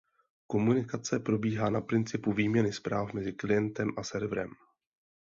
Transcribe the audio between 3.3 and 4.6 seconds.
klientem a serverem.